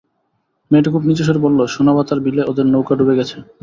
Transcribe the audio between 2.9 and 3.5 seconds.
ডুবে গেছে।